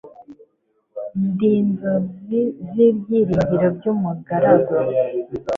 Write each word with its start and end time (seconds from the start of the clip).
ndi 1.27 1.49
inzozi 1.61 2.39
n'ibyiringiro 2.73 3.67
by'umugaragu 3.77 4.73